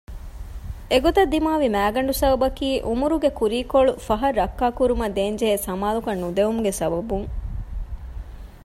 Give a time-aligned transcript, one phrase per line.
[0.91, 7.27] އެގޮތަށް ދިމާވި މައިގަނޑު ސަބަބަކީ ޢުމުރުގެ ކުރީ ކޮޅު ފަހަށް ރައްކާކުރުމަށް ދޭންޖެހޭ ސަމާލުކަން ނުދެވުމުގެ ސަބަބުން